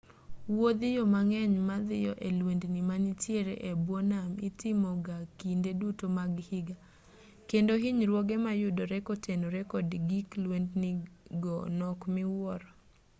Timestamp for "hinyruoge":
7.81-8.35